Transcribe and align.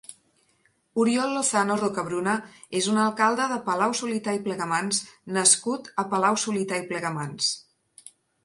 Oriol 1.01 1.35
Lozano 1.39 1.75
Rocabruna 1.81 2.33
és 2.79 2.87
un 2.95 2.97
alcalde 3.03 3.47
de 3.53 3.59
Palau-solità 3.67 4.35
i 4.39 4.41
Plegamans 4.49 5.03
nascut 5.39 5.93
a 6.05 6.11
Palau-solità 6.15 6.81
i 6.85 6.89
Plegamans. 6.93 7.53